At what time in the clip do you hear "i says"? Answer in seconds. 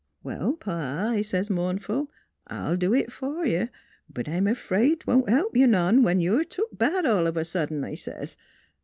1.11-1.51, 7.85-8.35